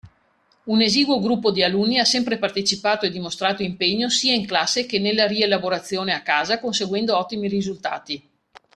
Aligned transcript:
Un 0.63 0.81
esiguo 0.81 1.19
gruppo 1.21 1.51
di 1.51 1.61
alunni 1.61 1.99
ha 1.99 2.05
sempre 2.05 2.39
partecipato 2.39 3.05
e 3.05 3.11
dimostrato 3.11 3.61
impegno 3.61 4.09
sia 4.09 4.33
in 4.33 4.47
classe 4.47 4.87
che 4.87 4.97
nella 4.97 5.27
rielaborazione 5.27 6.11
a 6.15 6.23
casa, 6.23 6.59
conseguendo 6.59 7.15
ottimi 7.15 7.47
risultati. 7.47 8.27